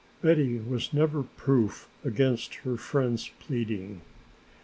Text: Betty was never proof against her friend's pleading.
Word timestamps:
Betty 0.23 0.57
was 0.57 0.93
never 0.93 1.21
proof 1.21 1.87
against 2.03 2.55
her 2.55 2.75
friend's 2.75 3.29
pleading. 3.39 4.01